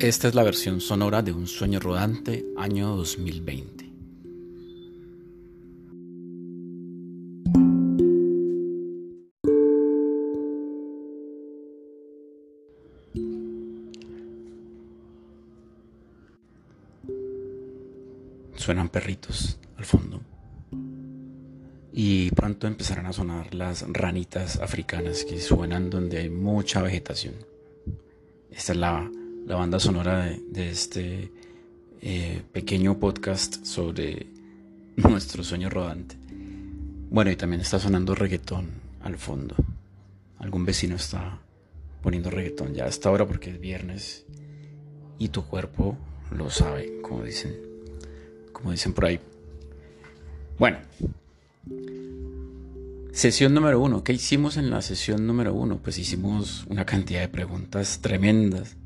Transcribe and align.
Esta 0.00 0.26
es 0.26 0.34
la 0.34 0.42
versión 0.42 0.80
sonora 0.80 1.22
de 1.22 1.32
Un 1.32 1.46
sueño 1.46 1.78
rodante, 1.78 2.44
año 2.56 2.96
2020. 2.96 3.84
Suenan 18.56 18.88
perritos 18.88 19.60
al 19.76 19.84
fondo. 19.84 20.20
Y 21.92 22.32
pronto 22.32 22.66
empezarán 22.66 23.06
a 23.06 23.12
sonar 23.12 23.54
las 23.54 23.84
ranitas 23.88 24.60
africanas 24.60 25.24
que 25.24 25.40
suenan 25.40 25.88
donde 25.88 26.18
hay 26.18 26.30
mucha 26.30 26.82
vegetación. 26.82 27.34
Esta 28.50 28.72
es 28.72 28.78
la 28.78 29.08
la 29.46 29.56
banda 29.56 29.78
sonora 29.78 30.24
de, 30.24 30.70
este 30.70 31.30
eh, 32.00 32.42
pequeño 32.52 32.98
podcast 32.98 33.64
sobre 33.64 34.26
nuestro 34.96 35.44
sueño 35.44 35.68
rodante. 35.68 36.16
Bueno, 37.10 37.30
y 37.30 37.36
también 37.36 37.60
está 37.60 37.78
sonando 37.78 38.14
reggaetón 38.14 38.70
al 39.02 39.16
fondo. 39.18 39.54
Algún 40.38 40.64
vecino 40.64 40.96
está 40.96 41.38
poniendo 42.02 42.30
reggaetón 42.30 42.74
ya 42.74 42.86
hasta 42.86 43.08
ahora 43.08 43.26
porque 43.26 43.50
es 43.50 43.60
viernes 43.60 44.24
y 45.18 45.28
tu 45.28 45.44
cuerpo 45.44 45.96
lo 46.30 46.50
sabe, 46.50 47.00
como 47.02 47.22
dicen, 47.22 47.54
como 48.52 48.72
dicen 48.72 48.94
por 48.94 49.04
ahí. 49.04 49.20
Bueno, 50.58 50.78
sesión 53.12 53.52
número 53.52 53.80
uno. 53.80 54.02
¿Qué 54.02 54.14
hicimos 54.14 54.56
en 54.56 54.70
la 54.70 54.80
sesión 54.80 55.26
número 55.26 55.52
uno? 55.52 55.78
Pues 55.82 55.98
hicimos 55.98 56.64
una 56.68 56.86
cantidad 56.86 57.20
de 57.20 57.28
preguntas 57.28 58.00
tremendas 58.00 58.76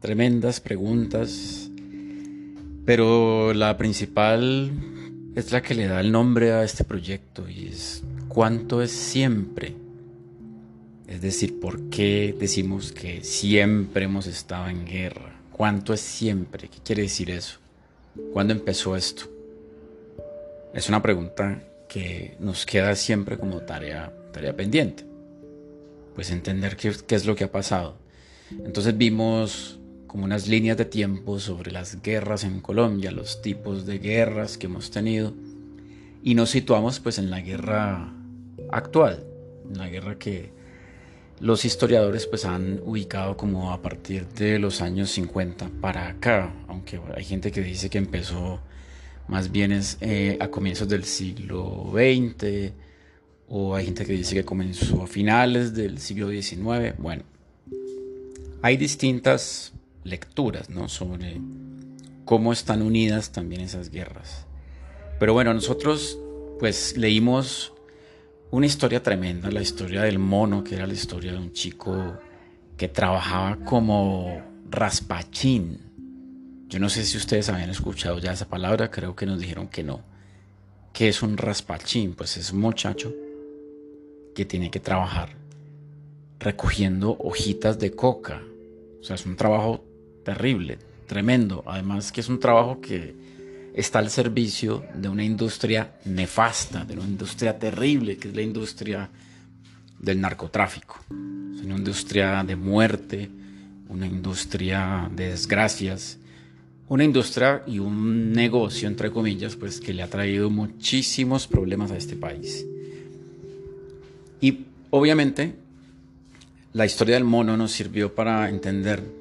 tremendas 0.00 0.60
preguntas, 0.60 1.70
pero 2.84 3.52
la 3.52 3.76
principal 3.76 4.70
es 5.34 5.52
la 5.52 5.62
que 5.62 5.74
le 5.74 5.86
da 5.86 6.00
el 6.00 6.12
nombre 6.12 6.52
a 6.52 6.64
este 6.64 6.84
proyecto 6.84 7.48
y 7.48 7.66
es 7.66 8.02
cuánto 8.28 8.82
es 8.82 8.90
siempre. 8.90 9.74
Es 11.06 11.20
decir, 11.20 11.58
¿por 11.58 11.88
qué 11.90 12.34
decimos 12.38 12.92
que 12.92 13.24
siempre 13.24 14.04
hemos 14.04 14.26
estado 14.26 14.68
en 14.68 14.84
guerra? 14.84 15.40
¿Cuánto 15.52 15.92
es 15.92 16.00
siempre? 16.00 16.68
¿Qué 16.68 16.78
quiere 16.84 17.02
decir 17.02 17.30
eso? 17.30 17.58
¿Cuándo 18.32 18.52
empezó 18.52 18.94
esto? 18.94 19.24
Es 20.74 20.88
una 20.88 21.02
pregunta 21.02 21.62
que 21.88 22.36
nos 22.40 22.66
queda 22.66 22.94
siempre 22.94 23.38
como 23.38 23.60
tarea, 23.60 24.12
tarea 24.32 24.54
pendiente. 24.54 25.04
Pues 26.14 26.30
entender 26.30 26.76
qué, 26.76 26.92
qué 27.06 27.14
es 27.14 27.26
lo 27.26 27.34
que 27.34 27.44
ha 27.44 27.52
pasado. 27.52 27.96
Entonces 28.64 28.96
vimos 28.96 29.78
como 30.08 30.24
unas 30.24 30.48
líneas 30.48 30.76
de 30.76 30.86
tiempo 30.86 31.38
sobre 31.38 31.70
las 31.70 32.02
guerras 32.02 32.42
en 32.42 32.60
Colombia, 32.60 33.12
los 33.12 33.40
tipos 33.40 33.86
de 33.86 33.98
guerras 33.98 34.58
que 34.58 34.66
hemos 34.66 34.90
tenido 34.90 35.32
y 36.24 36.34
nos 36.34 36.50
situamos 36.50 36.98
pues 36.98 37.18
en 37.18 37.30
la 37.30 37.40
guerra 37.40 38.12
actual, 38.72 39.24
en 39.70 39.78
la 39.78 39.88
guerra 39.88 40.18
que 40.18 40.50
los 41.40 41.64
historiadores 41.64 42.26
pues 42.26 42.44
han 42.44 42.80
ubicado 42.84 43.36
como 43.36 43.70
a 43.72 43.80
partir 43.80 44.26
de 44.30 44.58
los 44.58 44.80
años 44.80 45.10
50 45.10 45.70
para 45.80 46.08
acá, 46.08 46.52
aunque 46.66 47.00
hay 47.14 47.24
gente 47.24 47.52
que 47.52 47.60
dice 47.60 47.88
que 47.88 47.98
empezó 47.98 48.60
más 49.28 49.52
bien 49.52 49.72
es, 49.72 49.98
eh, 50.00 50.38
a 50.40 50.48
comienzos 50.48 50.88
del 50.88 51.04
siglo 51.04 51.92
XX 51.92 52.72
o 53.46 53.74
hay 53.74 53.84
gente 53.84 54.04
que 54.04 54.14
dice 54.14 54.34
que 54.34 54.44
comenzó 54.44 55.02
a 55.02 55.06
finales 55.06 55.74
del 55.74 55.98
siglo 55.98 56.30
XIX. 56.30 56.94
Bueno, 56.98 57.22
hay 58.62 58.76
distintas 58.76 59.72
lecturas 60.08 60.70
¿no? 60.70 60.88
sobre 60.88 61.40
cómo 62.24 62.52
están 62.52 62.82
unidas 62.82 63.32
también 63.32 63.60
esas 63.60 63.90
guerras. 63.90 64.46
Pero 65.18 65.32
bueno, 65.32 65.54
nosotros 65.54 66.18
pues 66.58 66.96
leímos 66.96 67.72
una 68.50 68.66
historia 68.66 69.02
tremenda, 69.02 69.50
la 69.50 69.62
historia 69.62 70.02
del 70.02 70.18
mono, 70.18 70.64
que 70.64 70.76
era 70.76 70.86
la 70.86 70.94
historia 70.94 71.32
de 71.32 71.38
un 71.38 71.52
chico 71.52 72.18
que 72.76 72.88
trabajaba 72.88 73.56
como 73.64 74.42
raspachín. 74.70 75.78
Yo 76.68 76.78
no 76.78 76.88
sé 76.88 77.04
si 77.04 77.16
ustedes 77.16 77.48
habían 77.48 77.70
escuchado 77.70 78.18
ya 78.18 78.32
esa 78.32 78.48
palabra, 78.48 78.90
creo 78.90 79.16
que 79.16 79.26
nos 79.26 79.40
dijeron 79.40 79.68
que 79.68 79.82
no. 79.82 80.00
¿Qué 80.92 81.08
es 81.08 81.22
un 81.22 81.36
raspachín? 81.36 82.14
Pues 82.14 82.36
es 82.36 82.52
un 82.52 82.60
muchacho 82.60 83.14
que 84.34 84.44
tiene 84.44 84.70
que 84.70 84.80
trabajar 84.80 85.36
recogiendo 86.38 87.16
hojitas 87.20 87.78
de 87.78 87.92
coca. 87.92 88.42
O 89.00 89.04
sea, 89.04 89.16
es 89.16 89.26
un 89.26 89.36
trabajo 89.36 89.84
terrible, 90.28 90.76
tremendo. 91.06 91.64
Además 91.66 92.12
que 92.12 92.20
es 92.20 92.28
un 92.28 92.38
trabajo 92.38 92.82
que 92.82 93.14
está 93.72 93.98
al 93.98 94.10
servicio 94.10 94.84
de 94.94 95.08
una 95.08 95.24
industria 95.24 95.94
nefasta, 96.04 96.84
de 96.84 96.98
una 96.98 97.04
industria 97.04 97.58
terrible, 97.58 98.18
que 98.18 98.28
es 98.28 98.36
la 98.36 98.42
industria 98.42 99.08
del 99.98 100.20
narcotráfico. 100.20 100.96
Es 101.54 101.64
una 101.64 101.76
industria 101.76 102.44
de 102.44 102.56
muerte, 102.56 103.30
una 103.88 104.06
industria 104.06 105.10
de 105.10 105.30
desgracias, 105.30 106.18
una 106.88 107.04
industria 107.04 107.62
y 107.66 107.78
un 107.78 108.30
negocio, 108.34 108.86
entre 108.86 109.10
comillas, 109.10 109.56
pues 109.56 109.80
que 109.80 109.94
le 109.94 110.02
ha 110.02 110.10
traído 110.10 110.50
muchísimos 110.50 111.46
problemas 111.46 111.90
a 111.90 111.96
este 111.96 112.16
país. 112.16 112.66
Y 114.42 114.66
obviamente 114.90 115.54
la 116.74 116.84
historia 116.84 117.14
del 117.14 117.24
mono 117.24 117.56
nos 117.56 117.72
sirvió 117.72 118.14
para 118.14 118.50
entender 118.50 119.16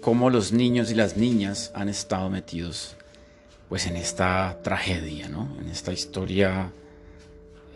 cómo 0.00 0.30
los 0.30 0.52
niños 0.52 0.90
y 0.90 0.94
las 0.94 1.16
niñas 1.16 1.70
han 1.74 1.88
estado 1.88 2.30
metidos 2.30 2.96
pues 3.68 3.86
en 3.86 3.96
esta 3.96 4.58
tragedia, 4.62 5.28
¿no? 5.28 5.56
En 5.60 5.68
esta 5.68 5.92
historia... 5.92 6.72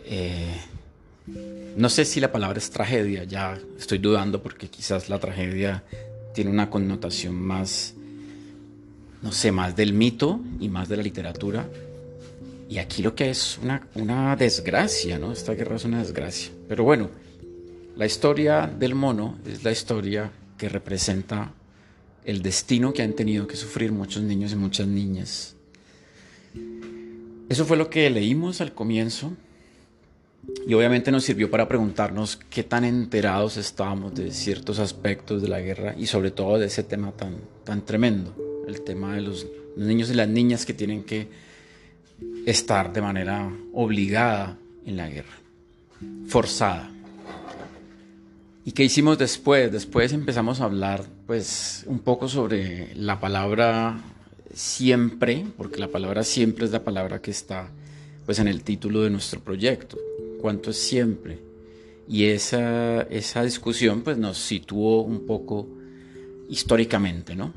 Eh, 0.05 0.53
no 1.75 1.89
sé 1.89 2.05
si 2.05 2.19
la 2.19 2.31
palabra 2.31 2.59
es 2.59 2.69
tragedia, 2.69 3.23
ya 3.23 3.57
estoy 3.79 3.97
dudando 3.97 4.43
porque 4.43 4.67
quizás 4.67 5.09
la 5.09 5.19
tragedia 5.19 5.83
tiene 6.33 6.51
una 6.51 6.69
connotación 6.69 7.33
más, 7.33 7.95
no 9.21 9.31
sé, 9.31 9.51
más 9.51 9.75
del 9.75 9.93
mito 9.93 10.39
y 10.59 10.69
más 10.69 10.87
de 10.89 10.97
la 10.97 11.03
literatura. 11.03 11.67
Y 12.69 12.77
aquí 12.77 13.01
lo 13.01 13.15
que 13.15 13.29
es 13.29 13.57
una, 13.63 13.87
una 13.95 14.35
desgracia, 14.35 15.17
¿no? 15.17 15.31
Esta 15.31 15.53
guerra 15.53 15.77
es 15.77 15.85
una 15.85 15.99
desgracia. 15.99 16.51
Pero 16.67 16.83
bueno, 16.83 17.09
la 17.95 18.05
historia 18.05 18.67
del 18.67 18.95
mono 18.95 19.37
es 19.47 19.63
la 19.63 19.71
historia 19.71 20.31
que 20.57 20.69
representa 20.69 21.51
el 22.25 22.41
destino 22.41 22.93
que 22.93 23.03
han 23.03 23.13
tenido 23.13 23.47
que 23.47 23.55
sufrir 23.55 23.91
muchos 23.91 24.23
niños 24.23 24.51
y 24.51 24.55
muchas 24.55 24.87
niñas. 24.87 25.55
Eso 27.47 27.65
fue 27.65 27.77
lo 27.77 27.89
que 27.89 28.09
leímos 28.09 28.61
al 28.61 28.73
comienzo 28.73 29.33
y 30.67 30.73
obviamente 30.73 31.11
nos 31.11 31.23
sirvió 31.23 31.49
para 31.49 31.67
preguntarnos 31.67 32.37
qué 32.49 32.63
tan 32.63 32.83
enterados 32.83 33.57
estábamos 33.57 34.15
de 34.15 34.31
ciertos 34.31 34.79
aspectos 34.79 35.41
de 35.41 35.47
la 35.47 35.61
guerra 35.61 35.95
y 35.97 36.07
sobre 36.07 36.31
todo 36.31 36.57
de 36.57 36.67
ese 36.67 36.83
tema 36.83 37.11
tan, 37.11 37.37
tan 37.63 37.85
tremendo, 37.85 38.35
el 38.67 38.81
tema 38.81 39.15
de 39.15 39.21
los 39.21 39.45
niños 39.77 40.09
y 40.09 40.15
las 40.15 40.27
niñas 40.27 40.65
que 40.65 40.73
tienen 40.73 41.03
que 41.03 41.27
estar 42.45 42.93
de 42.93 43.01
manera 43.01 43.51
obligada 43.73 44.57
en 44.85 44.97
la 44.97 45.09
guerra, 45.09 45.37
forzada. 46.27 46.94
¿Y 48.67 48.71
qué 48.71 48.83
hicimos 48.83 49.19
después? 49.19 49.71
Después 49.71 50.11
empezamos 50.11 50.59
a 50.59 50.63
hablar 50.63 51.05
pues 51.27 51.83
un 51.85 51.99
poco 51.99 52.27
sobre 52.27 52.95
la 52.95 53.19
palabra 53.19 54.01
siempre, 54.55 55.45
porque 55.55 55.79
la 55.79 55.89
palabra 55.89 56.23
siempre 56.23 56.65
es 56.65 56.71
la 56.71 56.83
palabra 56.83 57.21
que 57.21 57.29
está 57.29 57.69
pues 58.25 58.39
en 58.39 58.47
el 58.47 58.63
título 58.63 59.03
de 59.03 59.11
nuestro 59.11 59.39
proyecto. 59.39 59.99
¿Cuánto 60.41 60.71
es 60.71 60.77
siempre? 60.77 61.37
Y 62.09 62.25
esa, 62.25 63.03
esa 63.03 63.43
discusión 63.43 64.01
pues 64.01 64.17
nos 64.17 64.39
situó 64.39 65.01
un 65.01 65.27
poco 65.27 65.67
históricamente, 66.49 67.35
¿no? 67.35 67.53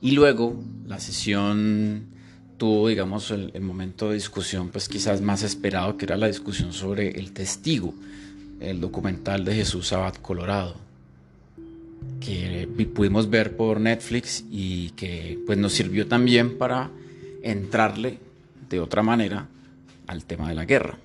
Y 0.00 0.12
luego 0.12 0.58
la 0.86 0.98
sesión 0.98 2.06
tuvo, 2.56 2.88
digamos, 2.88 3.30
el, 3.32 3.50
el 3.52 3.60
momento 3.60 4.08
de 4.08 4.14
discusión 4.14 4.70
pues 4.70 4.88
quizás 4.88 5.20
más 5.20 5.42
esperado, 5.42 5.98
que 5.98 6.06
era 6.06 6.16
la 6.16 6.26
discusión 6.26 6.72
sobre 6.72 7.10
el 7.10 7.32
testigo 7.32 7.92
el 8.60 8.80
documental 8.80 9.44
de 9.44 9.54
Jesús 9.54 9.92
Abad 9.92 10.14
Colorado, 10.16 10.74
que 12.20 12.68
pudimos 12.94 13.30
ver 13.30 13.56
por 13.56 13.80
Netflix 13.80 14.44
y 14.50 14.90
que 14.90 15.38
pues 15.46 15.58
nos 15.58 15.72
sirvió 15.72 16.06
también 16.06 16.58
para 16.58 16.90
entrarle 17.42 18.18
de 18.68 18.80
otra 18.80 19.02
manera 19.02 19.46
al 20.06 20.24
tema 20.24 20.48
de 20.48 20.54
la 20.54 20.64
guerra. 20.64 20.98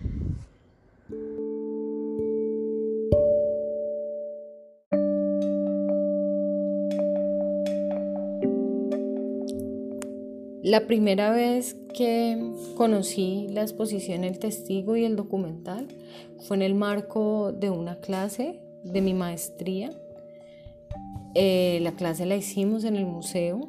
La 10.64 10.88
primera 10.88 11.32
vez 11.32 11.76
que 11.94 12.51
conocí 12.75 13.48
la 13.50 13.62
exposición 13.62 14.24
El 14.24 14.40
Testigo 14.40 14.95
y 14.95 15.06
el 15.06 15.16
documental 15.16 15.88
fue 16.48 16.57
en 16.57 16.63
el 16.63 16.75
marco 16.75 17.51
de 17.54 17.69
una 17.69 18.00
clase 18.00 18.60
de 18.84 19.01
mi 19.01 19.13
maestría 19.13 19.92
Eh, 21.36 21.80
la 21.81 21.94
clase 21.94 22.28
la 22.28 22.36
hicimos 22.36 22.84
en 22.84 22.95
el 22.95 23.07
museo. 23.07 23.68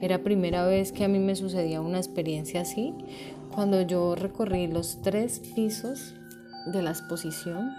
Era 0.00 0.22
primera 0.22 0.64
vez 0.64 0.92
que 0.92 1.04
a 1.04 1.08
mí 1.08 1.18
me 1.18 1.34
sucedía 1.34 1.80
una 1.80 1.98
experiencia 1.98 2.60
así. 2.60 2.94
Cuando 3.52 3.82
yo 3.82 4.14
recorrí 4.14 4.68
los 4.68 5.02
tres 5.02 5.40
pisos 5.56 6.14
de 6.72 6.82
la 6.82 6.90
exposición, 6.90 7.72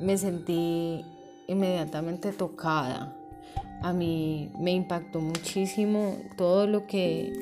me 0.00 0.16
sentí 0.16 1.04
inmediatamente 1.48 2.32
tocada. 2.32 3.17
A 3.80 3.92
mí 3.92 4.50
me 4.58 4.72
impactó 4.72 5.20
muchísimo 5.20 6.16
todo 6.36 6.66
lo 6.66 6.86
que 6.86 7.32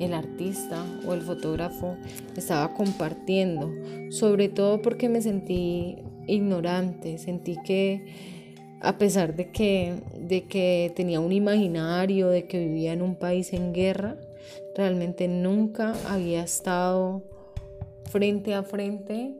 el 0.00 0.12
artista 0.12 0.84
o 1.06 1.14
el 1.14 1.22
fotógrafo 1.22 1.96
estaba 2.36 2.74
compartiendo, 2.74 3.72
sobre 4.10 4.48
todo 4.48 4.82
porque 4.82 5.08
me 5.08 5.22
sentí 5.22 5.98
ignorante, 6.26 7.18
sentí 7.18 7.56
que 7.64 8.06
a 8.80 8.96
pesar 8.98 9.34
de 9.34 9.50
que, 9.50 9.94
de 10.18 10.44
que 10.44 10.92
tenía 10.94 11.20
un 11.20 11.32
imaginario, 11.32 12.28
de 12.28 12.46
que 12.46 12.58
vivía 12.58 12.92
en 12.92 13.02
un 13.02 13.16
país 13.16 13.52
en 13.52 13.72
guerra, 13.72 14.16
realmente 14.76 15.26
nunca 15.26 15.94
había 16.08 16.44
estado 16.44 17.22
frente 18.04 18.54
a 18.54 18.62
frente 18.62 19.34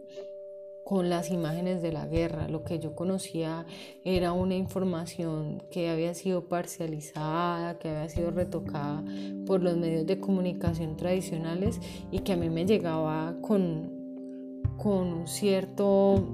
con 0.89 1.11
las 1.11 1.31
imágenes 1.31 1.83
de 1.83 1.93
la 1.93 2.07
guerra. 2.07 2.49
Lo 2.49 2.65
que 2.65 2.79
yo 2.79 2.97
conocía 2.97 3.67
era 4.07 4.33
una 4.33 4.55
información 4.55 5.63
que 5.71 5.91
había 5.91 6.15
sido 6.15 6.49
parcializada, 6.49 7.79
que 7.79 7.91
había 7.91 8.09
sido 8.09 8.31
retocada 8.31 9.05
por 9.45 9.63
los 9.63 9.77
medios 9.77 10.07
de 10.07 10.19
comunicación 10.19 10.97
tradicionales 10.97 11.79
y 12.11 12.21
que 12.21 12.33
a 12.33 12.37
mí 12.39 12.49
me 12.49 12.65
llegaba 12.65 13.37
con, 13.43 14.63
con 14.79 15.13
un 15.13 15.29
cierto 15.29 16.27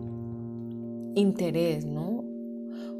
interés, 1.17 1.85
¿no? 1.85 2.23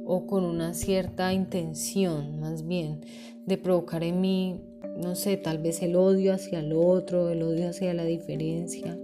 O 0.05 0.27
con 0.27 0.43
una 0.43 0.75
cierta 0.75 1.33
intención, 1.33 2.41
más 2.41 2.67
bien, 2.67 3.03
de 3.47 3.59
provocar 3.59 4.03
en 4.03 4.21
mí, 4.21 4.61
no 4.97 5.15
sé, 5.15 5.37
tal 5.37 5.59
vez 5.59 5.83
el 5.83 5.95
odio 5.95 6.35
hacia 6.35 6.59
el 6.59 6.73
otro, 6.73 7.31
el 7.31 7.45
odio 7.45 7.69
hacia 7.69 7.95
la 7.95 8.05
diferencia, 8.05 8.99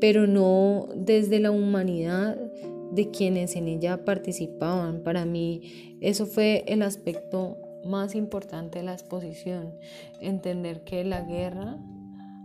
pero 0.00 0.26
no 0.26 0.88
desde 0.94 1.40
la 1.40 1.50
humanidad 1.50 2.36
de 2.92 3.10
quienes 3.10 3.56
en 3.56 3.68
ella 3.68 4.04
participaban. 4.04 5.02
Para 5.02 5.24
mí 5.24 5.98
eso 6.00 6.26
fue 6.26 6.64
el 6.66 6.82
aspecto 6.82 7.58
más 7.84 8.14
importante 8.14 8.78
de 8.78 8.84
la 8.84 8.92
exposición, 8.92 9.74
entender 10.20 10.82
que 10.84 11.04
la 11.04 11.22
guerra 11.22 11.78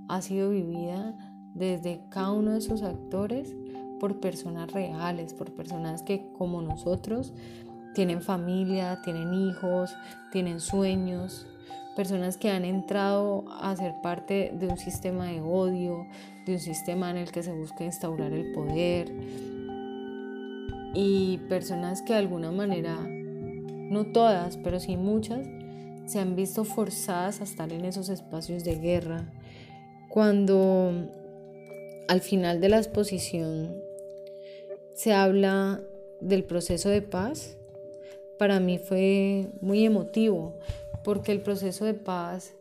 ha 0.07 0.21
sido 0.21 0.51
vivida 0.51 1.15
desde 1.55 2.01
cada 2.09 2.31
uno 2.31 2.53
de 2.53 2.61
sus 2.61 2.83
actores 2.83 3.55
por 3.99 4.19
personas 4.19 4.71
reales, 4.71 5.33
por 5.33 5.53
personas 5.53 6.03
que 6.03 6.31
como 6.37 6.61
nosotros 6.61 7.33
tienen 7.93 8.21
familia, 8.21 9.01
tienen 9.03 9.33
hijos, 9.33 9.93
tienen 10.31 10.59
sueños, 10.59 11.47
personas 11.95 12.37
que 12.37 12.49
han 12.49 12.65
entrado 12.65 13.45
a 13.49 13.75
ser 13.75 13.93
parte 14.01 14.51
de 14.53 14.67
un 14.67 14.77
sistema 14.77 15.27
de 15.27 15.41
odio, 15.41 16.07
de 16.45 16.53
un 16.53 16.59
sistema 16.59 17.11
en 17.11 17.17
el 17.17 17.31
que 17.31 17.43
se 17.43 17.51
busca 17.51 17.83
instaurar 17.83 18.31
el 18.33 18.51
poder 18.53 19.11
y 20.93 21.37
personas 21.49 22.01
que 22.01 22.13
de 22.13 22.19
alguna 22.19 22.51
manera, 22.51 22.97
no 22.97 24.05
todas, 24.07 24.57
pero 24.57 24.79
sí 24.79 24.97
muchas, 24.97 25.47
se 26.05 26.19
han 26.19 26.35
visto 26.35 26.63
forzadas 26.65 27.41
a 27.41 27.43
estar 27.43 27.71
en 27.71 27.85
esos 27.85 28.09
espacios 28.09 28.63
de 28.63 28.75
guerra. 28.75 29.31
Cuando 30.09 30.91
al 32.07 32.21
final 32.21 32.59
de 32.59 32.69
la 32.69 32.77
exposición 32.77 33.75
se 34.93 35.13
habla 35.13 35.79
del 36.19 36.43
proceso 36.43 36.89
de 36.89 37.01
paz, 37.01 37.57
para 38.37 38.59
mí 38.59 38.77
fue 38.77 39.47
muy 39.61 39.85
emotivo, 39.85 40.57
porque 41.03 41.31
el 41.31 41.41
proceso 41.41 41.85
de 41.85 41.93
paz 41.93 42.53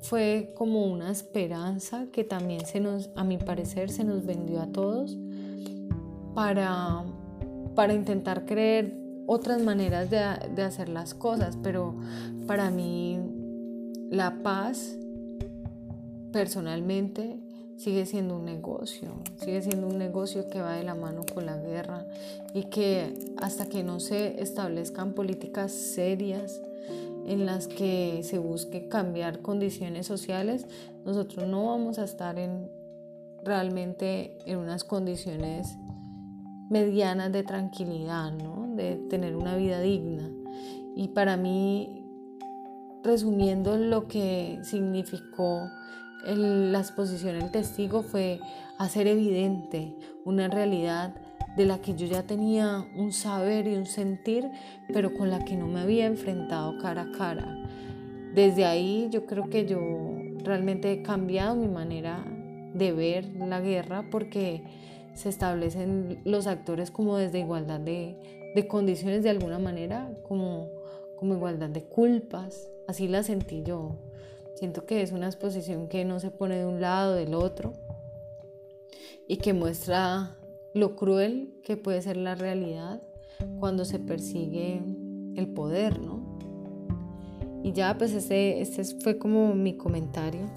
fue 0.00 0.52
como 0.56 0.86
una 0.86 1.10
esperanza 1.10 2.06
que 2.12 2.24
también 2.24 2.66
se 2.66 2.80
nos, 2.80 3.10
a 3.14 3.24
mi 3.24 3.38
parecer, 3.38 3.90
se 3.90 4.04
nos 4.04 4.26
vendió 4.26 4.60
a 4.60 4.66
todos 4.66 5.16
para, 6.34 7.04
para 7.74 7.94
intentar 7.94 8.44
creer 8.44 8.98
otras 9.26 9.62
maneras 9.62 10.10
de, 10.10 10.18
de 10.54 10.62
hacer 10.62 10.88
las 10.88 11.14
cosas, 11.14 11.56
pero 11.62 11.94
para 12.46 12.70
mí 12.70 13.20
la 14.10 14.42
paz 14.42 14.96
personalmente 16.32 17.38
sigue 17.76 18.04
siendo 18.06 18.36
un 18.36 18.44
negocio, 18.44 19.08
sigue 19.36 19.62
siendo 19.62 19.86
un 19.86 19.98
negocio 19.98 20.48
que 20.48 20.60
va 20.60 20.74
de 20.74 20.82
la 20.82 20.94
mano 20.94 21.22
con 21.32 21.46
la 21.46 21.56
guerra 21.56 22.06
y 22.54 22.64
que 22.64 23.14
hasta 23.36 23.66
que 23.66 23.84
no 23.84 24.00
se 24.00 24.42
establezcan 24.42 25.12
políticas 25.12 25.72
serias 25.72 26.60
en 27.26 27.46
las 27.46 27.68
que 27.68 28.20
se 28.22 28.38
busque 28.38 28.88
cambiar 28.88 29.40
condiciones 29.40 30.06
sociales, 30.06 30.66
nosotros 31.04 31.46
no 31.46 31.66
vamos 31.66 31.98
a 31.98 32.04
estar 32.04 32.38
en 32.38 32.70
realmente 33.44 34.38
en 34.46 34.58
unas 34.58 34.84
condiciones 34.84 35.76
medianas 36.70 37.32
de 37.32 37.42
tranquilidad, 37.42 38.32
¿no? 38.32 38.74
de 38.76 38.96
tener 39.10 39.36
una 39.36 39.56
vida 39.56 39.80
digna. 39.80 40.30
Y 40.96 41.08
para 41.08 41.36
mí, 41.36 42.04
resumiendo 43.02 43.76
lo 43.76 44.08
que 44.08 44.58
significó 44.62 45.68
la 46.24 46.78
exposición 46.78 47.36
El 47.36 47.50
Testigo, 47.50 48.02
fue 48.02 48.40
hacer 48.78 49.06
evidente 49.06 49.96
una 50.24 50.48
realidad 50.48 51.14
de 51.56 51.66
la 51.66 51.78
que 51.78 51.94
yo 51.94 52.06
ya 52.06 52.22
tenía 52.22 52.86
un 52.96 53.12
saber 53.12 53.66
y 53.66 53.76
un 53.76 53.86
sentir, 53.86 54.50
pero 54.92 55.12
con 55.14 55.30
la 55.30 55.44
que 55.44 55.56
no 55.56 55.66
me 55.66 55.80
había 55.80 56.06
enfrentado 56.06 56.78
cara 56.78 57.02
a 57.02 57.12
cara. 57.12 57.58
Desde 58.34 58.64
ahí 58.64 59.08
yo 59.10 59.26
creo 59.26 59.50
que 59.50 59.66
yo 59.66 59.78
realmente 60.42 60.90
he 60.92 61.02
cambiado 61.02 61.54
mi 61.54 61.68
manera 61.68 62.24
de 62.74 62.92
ver 62.92 63.26
la 63.36 63.60
guerra 63.60 64.06
porque 64.10 64.62
se 65.14 65.28
establecen 65.28 66.20
los 66.24 66.46
actores 66.46 66.90
como 66.90 67.16
desde 67.16 67.40
igualdad 67.40 67.80
de, 67.80 68.16
condiciones 68.68 69.22
de 69.22 69.30
alguna 69.30 69.58
manera, 69.58 70.10
como, 70.26 70.68
como 71.16 71.34
igualdad 71.34 71.68
de 71.68 71.84
culpas. 71.84 72.70
Así 72.88 73.08
la 73.08 73.22
sentí 73.22 73.62
yo. 73.62 73.96
Siento 74.54 74.86
que 74.86 75.02
es 75.02 75.12
una 75.12 75.26
exposición 75.26 75.88
que 75.88 76.04
no 76.04 76.20
se 76.20 76.30
pone 76.30 76.56
de 76.56 76.66
un 76.66 76.80
lado 76.80 77.14
del 77.14 77.34
otro 77.34 77.72
y 79.26 79.36
que 79.36 79.52
muestra 79.52 80.36
lo 80.74 80.96
cruel 80.96 81.54
que 81.62 81.76
puede 81.76 82.02
ser 82.02 82.16
la 82.16 82.34
realidad 82.34 83.02
cuando 83.58 83.84
se 83.84 83.98
persigue 83.98 84.82
el 85.36 85.48
poder, 85.48 86.00
¿no? 86.00 86.38
Y 87.62 87.72
ya, 87.72 87.96
pues 87.96 88.12
este, 88.12 88.60
este 88.60 88.84
fue 89.02 89.18
como 89.18 89.54
mi 89.54 89.76
comentario. 89.76 90.50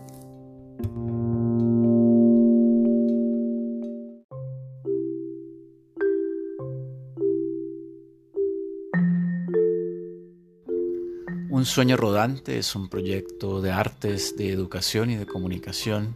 Un 11.50 11.64
sueño 11.64 11.96
rodante 11.96 12.58
es 12.58 12.76
un 12.76 12.90
proyecto 12.90 13.62
de 13.62 13.72
artes, 13.72 14.36
de 14.36 14.52
educación 14.52 15.10
y 15.10 15.16
de 15.16 15.26
comunicación 15.26 16.16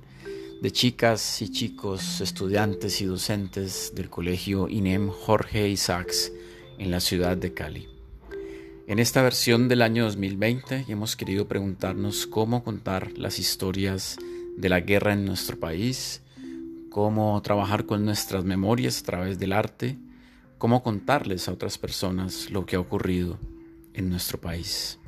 de 0.62 0.72
chicas 0.72 1.42
y 1.42 1.50
chicos, 1.50 2.20
estudiantes 2.20 3.00
y 3.00 3.06
docentes 3.06 3.94
del 3.96 4.10
colegio 4.10 4.68
INEM 4.68 5.10
Jorge 5.10 5.70
Isaacs 5.70 6.34
en 6.78 6.92
la 6.92 7.00
ciudad 7.00 7.38
de 7.38 7.54
Cali. 7.54 7.88
En 8.86 9.00
esta 9.00 9.22
versión 9.22 9.70
del 9.70 9.82
año 9.82 10.04
2020 10.04 10.86
hemos 10.89 11.16
querido 11.16 11.48
preguntarnos 11.48 12.28
cómo 12.28 12.63
contar 12.63 13.18
las 13.18 13.39
historias 13.39 14.18
de 14.58 14.68
la 14.68 14.82
guerra 14.82 15.13
en 15.13 15.24
nuestro 15.24 15.58
país, 15.58 16.22
cómo 16.89 17.42
trabajar 17.42 17.86
con 17.86 18.04
nuestras 18.04 18.44
memorias 18.44 19.01
a 19.01 19.06
través 19.06 19.39
del 19.39 19.54
arte, 19.54 19.98
cómo 20.58 20.84
contarles 20.84 21.48
a 21.48 21.54
otras 21.54 21.78
personas 21.78 22.50
lo 22.50 22.66
que 22.66 22.75
ha 22.75 22.80
ocurrido 22.82 23.39
en 23.94 24.10
nuestro 24.10 24.42
país. 24.42 25.00